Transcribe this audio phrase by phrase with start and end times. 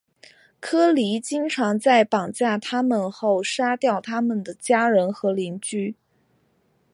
[0.59, 5.95] 科尼经常在绑架他们后杀掉他们的家人和邻居。